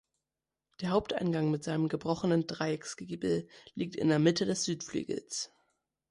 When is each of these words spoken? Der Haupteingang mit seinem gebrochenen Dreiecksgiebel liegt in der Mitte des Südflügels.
Der 0.79 0.89
Haupteingang 0.89 1.51
mit 1.51 1.63
seinem 1.63 1.87
gebrochenen 1.87 2.47
Dreiecksgiebel 2.47 3.47
liegt 3.75 3.95
in 3.95 4.07
der 4.07 4.17
Mitte 4.17 4.47
des 4.47 4.63
Südflügels. 4.63 5.53